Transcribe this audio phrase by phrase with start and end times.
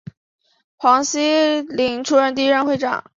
[0.77, 3.03] 黄锡麟出任第一任会长。